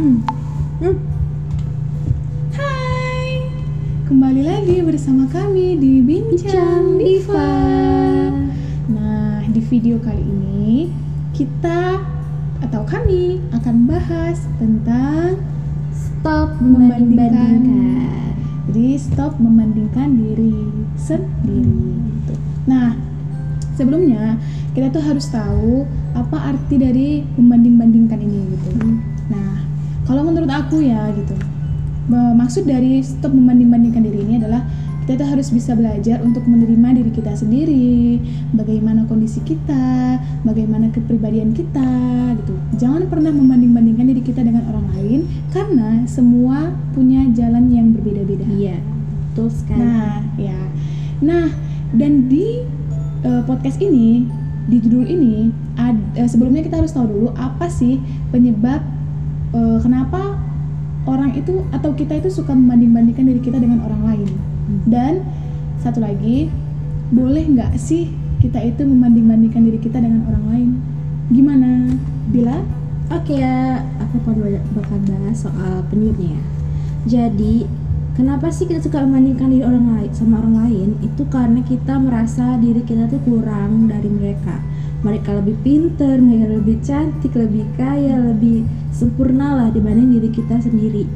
[0.00, 0.24] Hmm.
[0.80, 0.96] Hmm.
[2.56, 3.52] Hai,
[4.08, 7.52] kembali lagi bersama kami di Bincang Diva.
[8.88, 10.88] Nah, di video kali ini
[11.36, 12.00] kita
[12.64, 15.36] atau kami akan bahas tentang
[15.92, 17.60] Stop Membandingkan.
[17.60, 18.32] membanding-bandingkan.
[18.72, 20.64] jadi stop membandingkan diri
[20.96, 22.00] sendiri.
[22.64, 22.96] Nah,
[23.76, 24.40] sebelumnya
[24.72, 25.84] kita tuh harus tahu
[26.16, 28.70] apa arti dari membanding-bandingkan ini gitu.
[28.80, 29.09] Hmm.
[30.10, 31.38] Kalau menurut aku ya gitu,
[32.10, 34.66] maksud dari stop membanding-bandingkan diri ini adalah
[35.06, 38.18] kita tuh harus bisa belajar untuk menerima diri kita sendiri,
[38.54, 41.86] bagaimana kondisi kita, bagaimana kepribadian kita
[42.42, 42.54] gitu.
[42.78, 45.20] Jangan pernah membanding-bandingkan diri kita dengan orang lain
[45.54, 48.46] karena semua punya jalan yang berbeda-beda.
[48.50, 48.82] Iya,
[49.30, 49.82] betul sekali.
[49.82, 50.58] Nah, ya.
[51.22, 51.54] Nah,
[51.94, 52.66] dan di
[53.22, 54.26] eh, podcast ini,
[54.66, 57.98] di judul ini, ad- eh, sebelumnya kita harus tahu dulu apa sih
[58.34, 58.82] penyebab
[59.54, 60.38] eh, kenapa
[61.08, 64.28] orang itu atau kita itu suka membanding-bandingkan diri kita dengan orang lain.
[64.30, 64.80] Hmm.
[64.86, 65.12] Dan
[65.80, 66.52] satu lagi,
[67.10, 70.70] boleh nggak sih kita itu membanding-bandingkan diri kita dengan orang lain?
[71.30, 71.70] Gimana,
[72.30, 72.62] Bila?
[73.10, 76.42] Oke ya, aku bakal bahas soal penyebabnya ya.
[77.10, 77.66] Jadi,
[78.14, 80.88] kenapa sih kita suka membandingkan diri orang lain sama orang lain?
[81.02, 84.62] Itu karena kita merasa diri kita tuh kurang dari mereka.
[85.00, 91.08] Mereka lebih pinter, mereka lebih cantik, lebih kaya, lebih sempurna lah dibanding diri kita sendiri.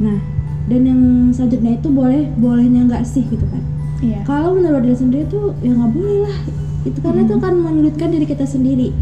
[0.00, 0.18] Nah,
[0.66, 1.02] dan yang
[1.36, 3.62] selanjutnya itu boleh bolehnya nggak sih gitu kan?
[4.04, 4.28] Iya.
[4.28, 6.38] kalau menurut diri sendiri tuh ya nggak boleh lah
[6.84, 8.92] itu karena itu kan menyulitkan diri kita sendiri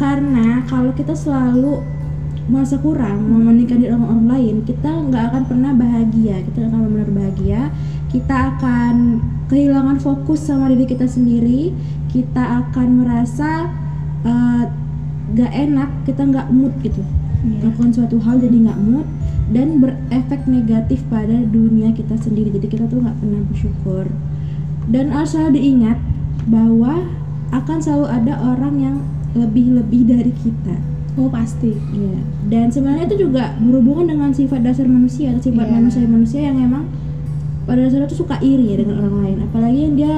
[0.00, 1.84] karena kalau kita selalu
[2.48, 6.82] merasa kurang membandingkan diri orang, orang lain kita nggak akan pernah bahagia kita nggak akan
[6.88, 7.60] benar bahagia
[8.08, 8.94] kita akan
[9.50, 11.74] kehilangan fokus sama diri kita sendiri
[12.08, 13.66] kita akan merasa
[14.22, 14.64] eh,
[15.30, 17.02] nggak enak kita nggak mood gitu
[17.40, 17.72] Iya.
[17.72, 19.08] melakukan suatu hal jadi nggak mood
[19.48, 24.04] dan berefek negatif pada dunia kita sendiri jadi kita tuh nggak pernah bersyukur
[24.86, 25.96] dan harus selalu diingat
[26.44, 27.00] bahwa
[27.48, 28.96] akan selalu ada orang yang
[29.32, 30.76] lebih-lebih dari kita
[31.18, 31.74] Oh, pasti.
[31.74, 32.20] Iya.
[32.46, 35.74] dan sebenarnya itu juga berhubungan dengan sifat dasar manusia sifat Iya.
[35.74, 36.84] manusia-manusia yang emang
[37.68, 39.38] pada dasarnya tuh suka iri ya dengan orang lain.
[39.46, 40.14] Apalagi yang dia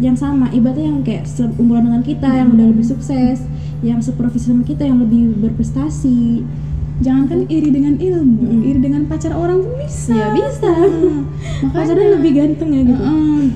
[0.00, 3.44] yang sama ibaratnya yang kayak seumuran dengan kita yang udah lebih sukses
[3.80, 6.44] yang seprofesi sama kita yang lebih berprestasi.
[7.00, 8.68] Jangankan iri dengan ilmu, Mm-mm.
[8.68, 10.12] iri dengan pacar orang pun bisa.
[10.12, 10.68] ya bisa.
[11.64, 13.04] Makanya pacarnya lebih ganteng ya gitu.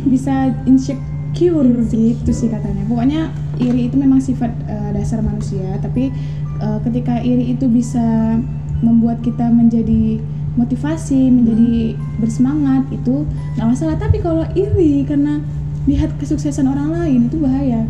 [0.09, 1.69] Bisa insecure.
[1.93, 2.89] gitu sih katanya.
[2.89, 3.29] Pokoknya
[3.61, 6.09] iri itu memang sifat eh, dasar manusia, tapi
[6.57, 8.41] eh, ketika iri itu bisa
[8.81, 13.27] membuat kita menjadi motivasi, menjadi bersemangat itu
[13.59, 13.97] nggak masalah.
[13.99, 15.43] Tapi kalau iri karena
[15.85, 17.85] lihat kesuksesan orang lain itu bahaya.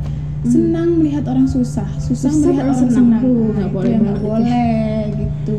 [0.45, 3.07] Senang melihat orang susah, susah, Susah melihat orang senang.
[3.09, 5.59] Nah, nggak itu boleh nggak boleh gitu.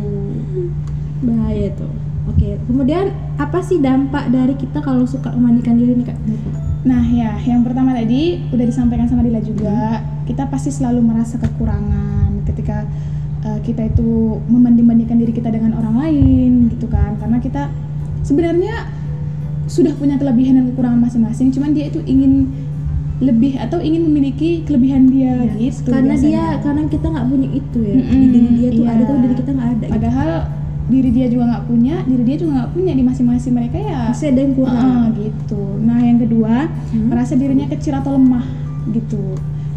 [1.26, 1.94] bahaya tuh
[2.30, 3.06] oke kemudian
[3.42, 6.20] apa sih dampak dari kita kalau suka membandingkan diri nih kak
[6.86, 12.46] Nah ya, yang pertama tadi udah disampaikan sama Dila juga, kita pasti selalu merasa kekurangan
[12.46, 12.86] ketika
[13.66, 17.74] kita itu membanding-bandingkan diri kita dengan orang lain gitu kan, karena kita
[18.22, 18.86] sebenarnya
[19.66, 22.54] sudah punya kelebihan dan kekurangan masing-masing, cuman dia itu ingin
[23.18, 25.88] lebih atau ingin memiliki kelebihan dia gitu.
[25.88, 26.60] karena biasanya.
[26.60, 28.92] dia karena kita nggak punya itu ya Mm-mm, di diri dia tuh iya.
[28.92, 29.94] ada tapi diri kita nggak ada gitu.
[29.96, 30.30] Padahal
[30.86, 34.02] diri dia juga nggak punya, diri dia juga nggak punya di masing-masing mereka ya.
[34.14, 35.62] masih ada yang kurang Ah, gitu.
[35.82, 36.54] Nah, yang kedua,
[36.94, 37.08] Hmm.
[37.10, 38.46] merasa dirinya kecil atau lemah
[38.94, 39.24] gitu.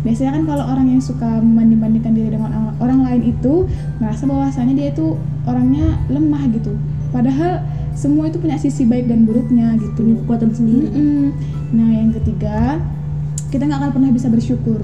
[0.09, 3.69] Biasanya kan kalau orang yang suka membanding-bandingkan diri dengan orang, lain itu
[4.01, 6.73] merasa bahwasanya dia itu orangnya lemah gitu.
[7.13, 7.61] Padahal
[7.93, 10.01] semua itu punya sisi baik dan buruknya gitu.
[10.01, 11.37] punya kekuatan sendiri Mm-mm.
[11.77, 12.81] Nah, yang ketiga,
[13.53, 14.81] kita nggak akan pernah bisa bersyukur.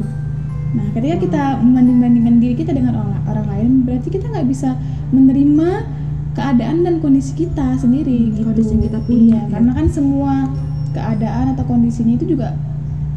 [0.76, 4.76] Nah, ketika kita membanding-bandingkan diri kita dengan orang, orang lain, berarti kita nggak bisa
[5.08, 5.88] menerima
[6.36, 8.44] keadaan dan kondisi kita sendiri gitu.
[8.44, 9.42] Kondisi yang kita punya, Iya, ya.
[9.56, 10.32] karena kan semua
[10.92, 12.52] keadaan atau kondisinya itu juga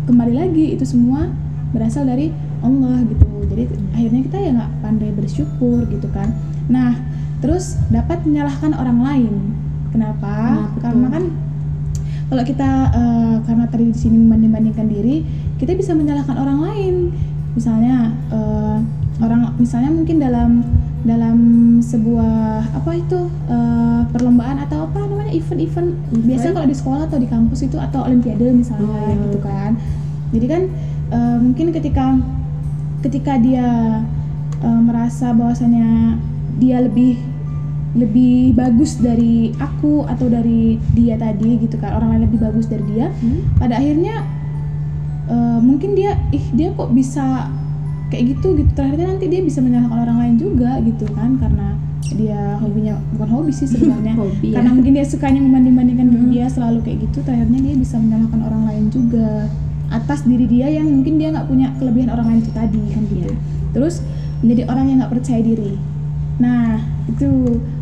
[0.07, 1.27] kembali lagi itu semua
[1.77, 2.33] berasal dari
[2.65, 3.25] Allah gitu.
[3.53, 6.33] Jadi akhirnya kita ya nggak pandai bersyukur gitu kan.
[6.67, 6.97] Nah,
[7.39, 9.33] terus dapat menyalahkan orang lain.
[9.93, 10.33] Kenapa?
[10.73, 11.23] Kenapa Karena kan
[12.27, 15.23] kalau kita eh, karena tadi di sini membanding-bandingkan diri,
[15.61, 16.95] kita bisa menyalahkan orang lain.
[17.55, 18.77] Misalnya eh,
[19.21, 20.65] orang misalnya mungkin dalam
[21.07, 21.37] dalam
[21.79, 27.29] sebuah apa itu eh, perlombaan atau apa namanya event-event biasa kalau di sekolah atau di
[27.31, 29.79] kampus itu atau olimpiade misalnya Oh, gitu kan.
[30.35, 30.63] Jadi kan
[31.09, 32.17] eh, mungkin ketika
[32.99, 33.67] ketika dia
[34.59, 36.17] eh, merasa bahwasanya
[36.57, 37.17] dia lebih
[37.93, 42.83] lebih bagus dari aku atau dari dia tadi gitu kan orang lain lebih bagus dari
[42.87, 43.41] dia Hmm?
[43.57, 44.21] pada akhirnya
[45.27, 47.49] eh, mungkin dia ih dia kok bisa
[48.07, 51.75] kayak gitu gitu terakhirnya nanti dia bisa menyalahkan orang lain juga gitu kan karena
[52.07, 54.61] dia hobinya bukan hobi sih sebenarnya Hobi, ya.
[54.61, 56.31] karena mungkin dia sukanya membanding-bandingkan Hmm.
[56.31, 59.51] dia selalu kayak gitu terakhirnya dia bisa menyalahkan orang lain juga
[59.89, 63.31] atas diri dia yang mungkin dia nggak punya kelebihan orang lain itu tadi kan gitu.
[63.31, 63.35] Iya.
[63.75, 63.95] terus
[64.41, 65.71] menjadi orang yang nggak percaya diri.
[66.37, 66.77] Nah
[67.09, 67.29] itu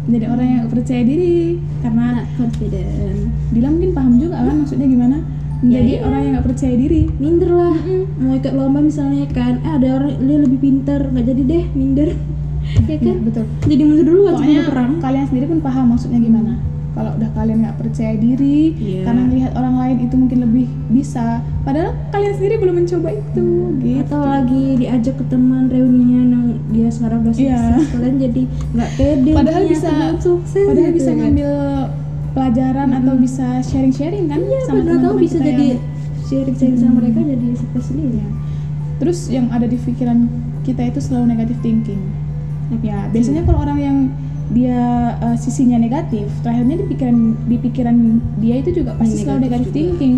[0.07, 3.19] menjadi orang yang percaya diri karena not confident.
[3.51, 5.17] Dila mungkin paham juga kan maksudnya gimana?
[5.63, 6.03] Menjadi iya.
[6.03, 7.01] orang yang nggak percaya diri.
[7.19, 7.77] Minder lah.
[8.19, 12.09] Mau ikut lomba misalnya kan eh ada orang dia lebih pintar nggak jadi deh minder.
[12.65, 13.13] Ya kan?
[13.13, 13.45] Iya, betul.
[13.69, 14.97] Jadi mundur dulu waktu perang.
[14.97, 16.57] kalian sendiri pun paham maksudnya gimana
[16.95, 19.03] kalau udah kalian nggak percaya diri Iya.
[19.03, 21.25] karena melihat orang lain itu mungkin lebih bisa
[21.61, 23.47] padahal kalian sendiri belum mencoba itu
[23.77, 27.91] gitu atau lagi diajak ke teman reunian yang dia sekarang udah sukses Iya.
[27.91, 31.17] kalian jadi nggak pede padahal bisa sukses padahal gitu bisa kan.
[31.19, 31.51] ngambil
[32.31, 35.83] pelajaran atau bisa sharing-sharing kan iya sama tahu teman-teman bisa jadi yang-
[36.21, 36.97] sharing sharing sama Hmm.
[36.97, 38.27] mereka jadi sukses sendiri Iya.
[38.95, 40.31] terus yang ada di pikiran
[40.61, 42.01] kita itu selalu negative thinking
[42.81, 43.97] ya biasanya kalau orang yang
[44.53, 44.77] dia
[45.25, 47.17] uh, sisinya negatif terakhirnya di pikiran
[47.49, 47.95] di pikiran
[48.37, 49.77] dia itu juga pasti selalu negatif juga.
[49.77, 50.15] thinking.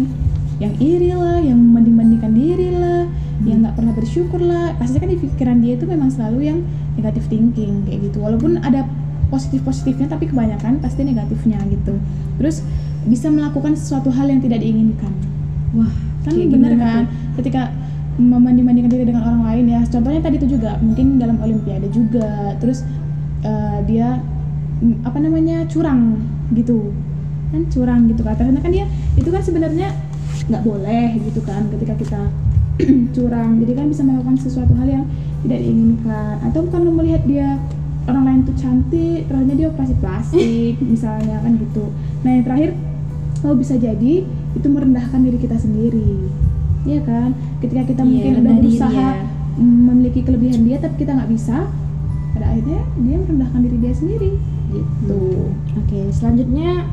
[0.57, 3.05] Yang iri lah yang membanding-bandingkan diri lah
[3.45, 4.73] yang nggak pernah bersyukur lah.
[4.81, 6.59] Pasti kan di pikiran dia itu memang selalu yang
[6.97, 8.19] negative thinking kayak gitu.
[8.19, 8.89] Walaupun ada
[9.31, 11.95] positif positifnya tapi kebanyakan pasti negatifnya gitu.
[12.41, 12.65] Terus
[13.07, 15.13] bisa melakukan sesuatu hal yang tidak diinginkan.
[15.77, 15.91] Wah
[16.27, 17.03] kan bener gimana kan?
[17.39, 17.71] ketika
[18.17, 22.57] membanding-bandingkan diri dengan orang lain ya contohnya tadi itu juga mungkin dalam olimpiade juga.
[22.59, 22.83] Terus
[23.43, 24.21] eh, dia
[24.81, 26.21] mm, apa namanya curang
[26.53, 26.93] gitu.
[27.51, 28.85] Kan curang gitu kan karena kan dia
[29.15, 29.89] itu kan sebenarnya
[30.47, 32.21] nggak boleh gitu kan ketika kita
[33.15, 33.59] curang.
[33.63, 35.05] Jadi kan bisa melakukan sesuatu hal yang
[35.43, 36.35] tidak diinginkan.
[36.45, 37.47] Atau karena melihat dia
[38.07, 41.91] orang lain tuh cantik terakhirnya dia operasi plastik misalnya kan gitu.
[42.23, 42.69] Nah yang terakhir
[43.45, 44.25] oh bisa jadi
[44.55, 46.25] itu merendahkan diri kita sendiri.
[46.87, 47.35] Iya kan?
[47.59, 49.25] Ketika kita Iya, mungkin udah rendah diri berusaha ya.
[49.57, 51.57] memiliki kelebihan dia tapi kita nggak bisa
[52.37, 54.31] pada akhirnya dia merendahkan diri dia sendiri
[54.69, 55.19] gitu
[55.75, 56.85] Oke, selanjutnya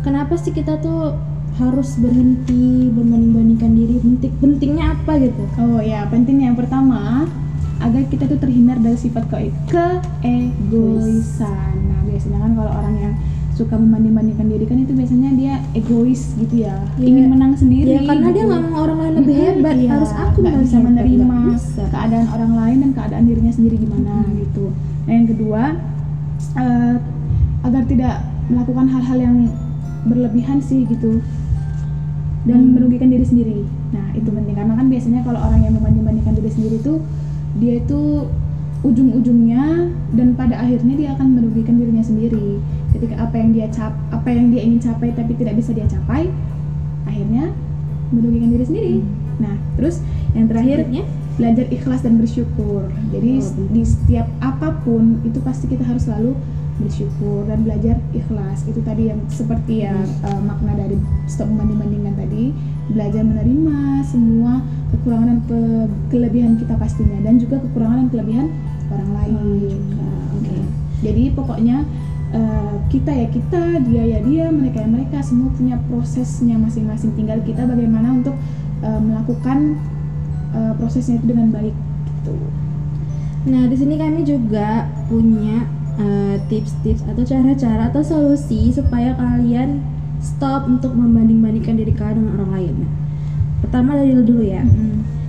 [0.00, 1.14] kenapa sih kita tuh
[1.52, 3.98] harus berhenti membanding-bandingkan diri?
[3.98, 5.42] Penting pentingnya apa gitu?
[5.58, 7.26] oh ya pentingnya yang pertama
[7.78, 9.36] agar kita tuh terhindar dari sifat ke
[9.68, 13.14] keegoisan nah biasanya kan kalau orang yang
[13.52, 17.04] suka membanding-bandingkan diri kan itu biasanya dia egois gitu ya Iya.
[17.04, 18.48] ingin menang sendiri Ya karena dia gitu.
[18.48, 21.36] nggak mau orang lain lebih hebat, iya, harus aku nggak bisa menerima
[21.90, 24.21] keadaan orang lain dan keadaan dirinya sendiri gimana.
[25.06, 25.62] Nah yang kedua
[26.58, 26.96] eh,
[27.62, 28.14] agar tidak
[28.50, 29.36] melakukan hal-hal yang
[30.06, 31.22] berlebihan sih gitu
[32.42, 32.74] dan Hmm.
[32.74, 33.58] merugikan diri sendiri.
[33.94, 36.98] Nah itu penting karena kan biasanya kalau orang yang membanding-bandingkan diri sendiri tuh
[37.62, 38.26] dia itu
[38.82, 42.58] ujung-ujungnya dan pada akhirnya dia akan merugikan dirinya sendiri.
[42.90, 46.28] Ketika apa yang dia cap, apa yang dia ingin capai tapi tidak bisa dia capai,
[47.06, 47.54] akhirnya
[48.10, 48.96] merugikan diri sendiri.
[49.38, 50.02] Nah, terus
[50.34, 51.04] yang terakhir Selanjutnya?
[51.40, 52.88] Belajar ikhlas dan bersyukur.
[53.12, 56.36] Jadi Oh, di setiap apa pun itu pasti kita harus selalu
[56.80, 58.64] bersyukur dan belajar ikhlas.
[58.68, 60.96] Itu tadi yang seperti yang uh, makna dari
[61.28, 62.52] stop membanding-bandingkan tadi,
[62.90, 64.60] belajar menerima semua
[64.92, 68.46] kekurangan dan ke- kelebihan kita pastinya dan juga kekurangan dan kelebihan
[68.92, 70.04] orang lain lain juga.
[70.04, 70.66] Nah,
[71.02, 71.76] Jadi pokoknya
[72.36, 77.16] uh, kita ya kita, dia ya dia, mereka ya mereka semua punya prosesnya masing-masing.
[77.18, 78.36] Tinggal kita bagaimana untuk
[78.84, 79.80] uh, melakukan
[80.52, 81.74] uh, prosesnya itu dengan baik
[82.22, 82.34] gitu.
[83.42, 85.66] Nah, di sini kami juga punya
[85.98, 89.82] eh, tips-tips atau cara-cara atau solusi supaya kalian
[90.22, 92.74] stop untuk membanding-bandingkan diri kalian dengan orang lain.
[92.86, 92.92] Nah,
[93.66, 94.62] pertama dari dulu ya.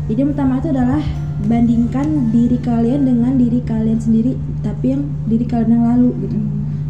[0.06, 1.02] Jadi yang pertama itu adalah
[1.50, 6.38] bandingkan diri kalian dengan diri kalian sendiri, tapi yang diri kalian yang lalu gitu.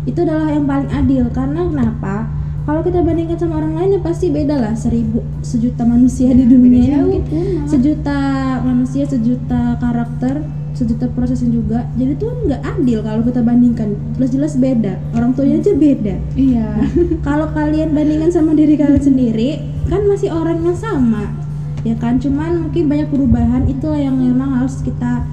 [0.03, 2.27] Itu adalah yang paling adil karena kenapa?
[2.63, 4.73] Kalau kita bandingkan sama orang lain ya pasti beda lah.
[4.73, 7.23] Seribu sejuta manusia di dunia ini mungkin.
[7.59, 7.67] Malah.
[7.67, 8.19] sejuta
[8.63, 11.85] manusia sejuta karakter sejuta prosesnya juga.
[11.99, 13.99] Jadi tuh nggak adil kalau kita bandingkan.
[14.15, 14.95] Jelas-jelas beda.
[15.11, 16.15] Orang tuanya aja beda.
[16.39, 16.67] Iya.
[17.27, 19.59] kalau kalian bandingkan sama diri kalian sendiri
[19.91, 21.35] kan masih orang yang sama.
[21.83, 22.23] Ya kan?
[22.23, 23.67] Cuman mungkin banyak perubahan.
[23.67, 25.27] Itulah yang memang harus kita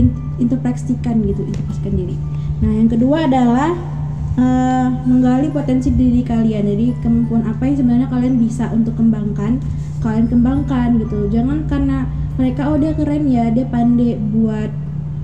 [0.00, 1.44] in- introspeksikan gitu.
[1.44, 2.16] Introspeksikan diri.
[2.64, 3.99] Nah yang kedua adalah
[4.40, 9.60] eh, menggali potensi diri kalian jadi kemampuan apa yang sebenarnya kalian bisa untuk kembangkan
[10.00, 12.08] kalian kembangkan gitu jangan karena
[12.40, 14.72] mereka oh dia keren ya dia pandai buat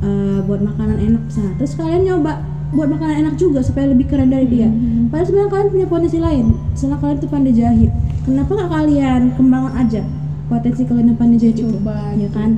[0.04, 2.44] eh, buat makanan enak sana terus kalian nyoba
[2.76, 4.68] buat makanan enak juga supaya lebih keren dari dia
[5.06, 5.14] Mhm.
[5.14, 6.46] Padahal sebenarnya kalian punya potensi lain.
[6.74, 7.90] Misalnya kalian tuh pandai jahit.
[8.26, 10.02] Kenapa nggak kalian kembangkan aja
[10.50, 11.70] potensi kalian yang pandai jahit itu?
[11.78, 12.50] Coba ya gitu kan?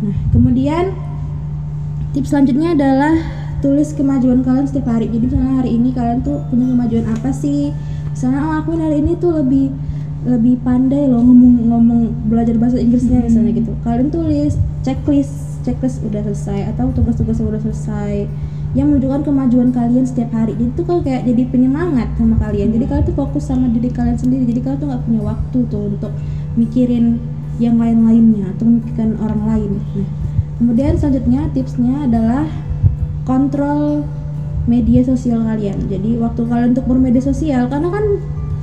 [0.00, 0.84] Nah, kemudian
[2.16, 3.14] tips selanjutnya adalah
[3.62, 5.06] tulis kemajuan kalian setiap hari.
[5.08, 7.70] Jadi misalnya hari ini kalian tuh punya kemajuan apa sih?
[8.10, 9.70] Misalnya oh aku hari ini tuh lebih
[10.22, 12.00] lebih pandai loh ngomong ngomong
[12.30, 13.26] belajar bahasa Inggrisnya Hmm.
[13.30, 13.72] misalnya gitu.
[13.86, 18.26] Kalian tulis checklist checklist udah selesai atau tugas-tugas udah selesai
[18.72, 22.84] yang menunjukkan kemajuan kalian setiap hari jadi itu kalau kayak jadi penyemangat sama kalian jadi
[22.88, 26.12] kalian tuh fokus sama diri kalian sendiri jadi kalian tuh nggak punya waktu tuh untuk
[26.56, 27.20] mikirin
[27.60, 30.08] yang lain-lainnya atau memikirkan orang lain nah
[30.56, 32.48] kemudian selanjutnya tipsnya adalah
[33.22, 34.02] kontrol
[34.66, 35.90] media sosial kalian.
[35.90, 38.04] Jadi waktu kalian untuk bermedia sosial karena kan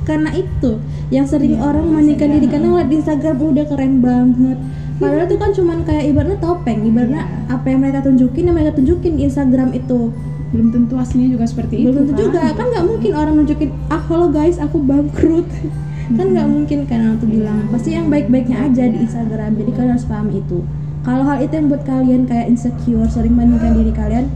[0.08, 0.80] karena itu
[1.12, 2.46] yang sering Iya, orang membandingkan diri.
[2.48, 4.58] Karena ngeliat di Instagram udah keren banget.
[5.00, 6.80] Padahal itu kan cuman kayak ibaratnya topeng.
[6.84, 7.54] Ibaratnya Iya.
[7.56, 10.12] apa yang mereka tunjukin yang mereka tunjukin di Instagram itu.
[10.50, 12.40] Belum tentu aslinya juga seperti belum itu tentu juga.
[12.58, 15.46] Kan nggak mungkin orang nunjukin ah halo guys aku bangkrut.
[16.18, 17.70] Kan nggak mungkin kan aku bilang.
[17.70, 19.54] Pasti yang baik-baiknya aja di Instagram.
[19.54, 20.66] Jadi kalian harus paham itu.
[21.06, 24.26] Kalau hal itu yang buat kalian kayak insecure sering bandingkan diri kalian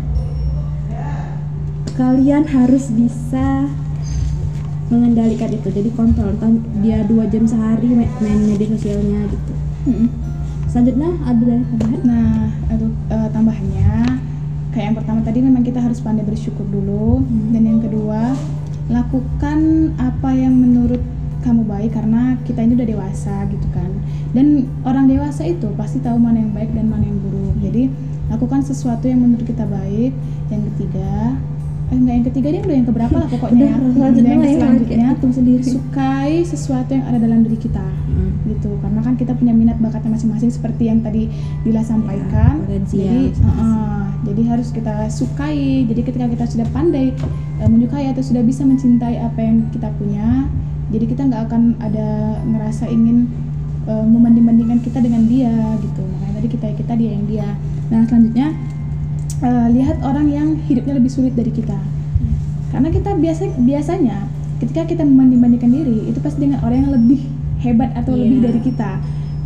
[1.94, 3.70] kalian harus bisa
[4.92, 9.52] mengendalikan itu jadi kontrol kan dia dua jam sehari main, main media sosialnya gitu
[9.88, 10.08] Mm-mm.
[10.68, 13.92] selanjutnya ada dari tambahan Nah, untuk eh, tambahannya,
[14.74, 17.52] kayak yang pertama tadi memang kita harus pandai bersyukur dulu, Hmm.
[17.54, 18.36] dan yang kedua
[18.92, 19.58] lakukan
[19.96, 21.00] apa yang menurut
[21.40, 23.88] kamu baik karena kita ini udah dewasa gitu kan.
[24.36, 27.56] Dan orang dewasa itu pasti tahu mana yang baik dan mana yang buruk.
[27.64, 27.88] Jadi
[28.28, 30.12] lakukan sesuatu yang menurut kita baik.
[30.52, 31.36] Yang ketiga,
[31.92, 33.76] enggak yang ketiga dia udah yang keberapa lah pokoknya ya.
[33.76, 35.62] Udah, Dan selanjutnya yang ya, selanjutnya hitung sendiri.
[35.64, 38.30] sukai sesuatu yang ada dalam diri kita Hmm.
[38.46, 41.26] gitu karena kan kita punya minat bakatnya masing-masing seperti yang tadi
[41.66, 43.58] Dila sampaikan potensial jadi masing-masing.
[43.58, 45.58] uh-uh, jadi harus kita sukai
[45.90, 47.10] jadi ketika kita sudah pandai
[47.58, 50.46] uh, menyukai atau sudah bisa mencintai apa yang kita punya
[50.94, 53.26] jadi kita nggak akan ada ngerasa ingin
[53.90, 55.50] uh, membanding-bandingkan kita dengan dia
[55.82, 57.48] gitu makanya tadi kita kita dia yang dia
[57.90, 58.54] nah selanjutnya
[59.44, 61.76] uh, lihat orang yang hidupnya lebih sulit dari kita.
[62.72, 64.26] Karena kita biasa biasanya
[64.58, 67.20] ketika kita membanding-bandingkan diri itu pasti dengan orang yang lebih
[67.60, 68.44] hebat atau lebih Iya.
[68.50, 68.90] dari kita.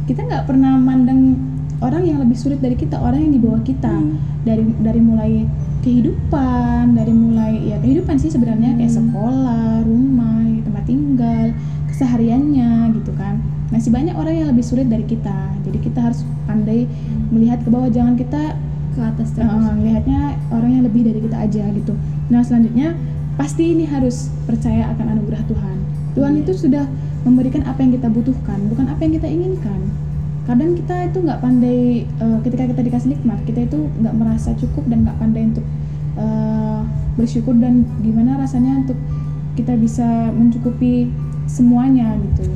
[0.06, 1.36] Kita nggak pernah mandang
[1.84, 3.90] orang yang lebih sulit dari kita orang yang di bawah kita.
[3.92, 4.16] Hmm.
[4.48, 5.44] dari dari mulai
[5.84, 8.80] kehidupan dari mulai ya kehidupan sih sebenarnya.
[8.80, 8.98] Kayak Hmm.
[9.02, 11.44] sekolah rumah tempat tinggal
[11.90, 13.42] kesehariannya gitu kan.
[13.68, 15.52] Masih banyak orang yang lebih sulit dari kita.
[15.68, 16.88] Jadi kita harus pandai
[17.28, 17.90] melihat ke bawah.
[17.92, 18.56] Jangan kita
[18.98, 21.94] ke atas terus Uh, lihatnya orang yang lebih dari kita aja gitu.
[22.34, 22.98] Nah selanjutnya
[23.38, 25.76] pasti ini harus percaya akan anugerah Tuhan.
[26.18, 26.42] Tuhan Iya.
[26.42, 26.84] itu sudah
[27.22, 29.80] memberikan apa yang kita butuhkan, bukan apa yang kita inginkan.
[30.50, 34.82] Kadang kita itu nggak pandai uh, ketika kita dikasih nikmat, kita itu nggak merasa cukup
[34.90, 35.66] dan nggak pandai untuk
[36.18, 36.82] uh,
[37.14, 38.98] bersyukur dan gimana rasanya untuk
[39.54, 41.10] kita bisa mencukupi
[41.46, 42.50] semuanya gitu.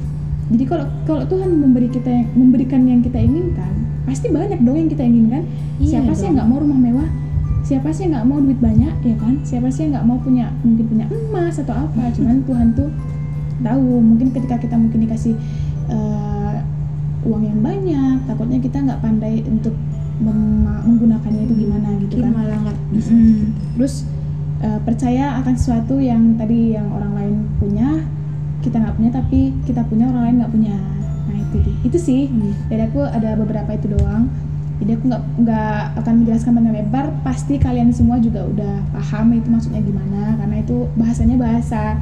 [0.50, 3.72] Jadi kalau kalau Tuhan memberi kita yang, memberikan yang kita inginkan,
[4.08, 5.42] pasti banyak dong yang kita inginkan.
[5.78, 7.08] Iya Siapa sih yang nggak mau rumah mewah?
[7.62, 9.34] Siapa sih yang nggak mau duit banyak, ya kan?
[9.46, 12.10] Siapa sih yang nggak mau punya mungkin punya emas atau apa?
[12.16, 12.90] Cuman Tuhan tuh
[13.62, 13.90] tahu.
[14.02, 15.38] Mungkin ketika kita mungkin dikasih
[15.88, 16.56] eh,
[17.22, 19.72] uang yang banyak, takutnya kita nggak pandai untuk
[20.22, 22.30] menggunakannya itu gimana gitu kan?
[22.30, 23.40] malah nggak bisa Mm-mm.
[23.78, 23.94] Terus
[24.62, 27.88] eh, percaya akan sesuatu yang tadi yang orang lain punya
[28.62, 30.76] kita nggak punya tapi kita punya orang lain nggak punya.
[31.28, 32.22] Nah itu itu sih.
[32.30, 32.54] Hmm.
[32.70, 34.30] Dari aku ada beberapa itu doang.
[34.82, 37.06] Jadi aku nggak nggak akan menjelaskan panjang lebar.
[37.26, 41.98] Pasti kalian semua juga udah paham itu maksudnya gimana karena itu bahasanya bahasa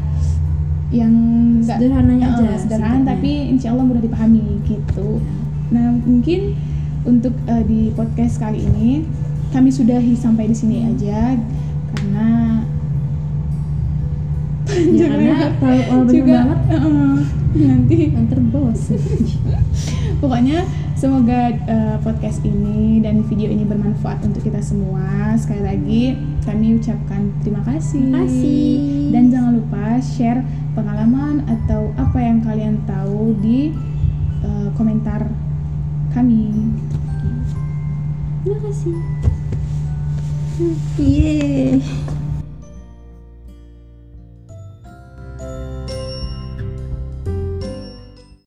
[0.90, 1.14] yang
[1.62, 5.22] nggak Sederhananya aja, sederhana tapi insya Allah mudah dipahami gitu.
[5.70, 6.58] Nah mungkin
[7.06, 9.06] untuk eh, di podcast kali ini
[9.54, 11.38] kami sudahi sampai di sini aja
[11.94, 12.62] karena
[14.70, 16.60] ya karena kalau kalau banyak juga banget.
[16.74, 17.98] eh, nanti.
[18.14, 18.80] Yang terbos
[20.22, 20.58] pokoknya
[20.94, 25.34] semoga eh, podcast ini dan video ini bermanfaat untuk kita semua.
[25.40, 26.02] Sekali lagi
[26.44, 28.04] kami ucapkan terima kasih.
[28.04, 28.70] Terima kasih.
[29.10, 30.40] dan jangan lupa share
[30.76, 33.72] pengalaman atau apa yang kalian tahu di
[34.44, 35.26] eh, komentar
[36.12, 36.52] kami.
[38.44, 38.96] Terima kasih.
[41.00, 41.80] Yeay.